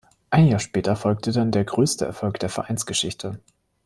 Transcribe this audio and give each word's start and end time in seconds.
Ein 0.31 0.47
Jahr 0.47 0.57
später 0.59 0.95
folgte 0.95 1.31
dann 1.31 1.51
der 1.51 1.63
größte 1.63 2.05
Erfolg 2.05 2.39
der 2.39 2.49
Vereinsgeschichte. 2.49 3.39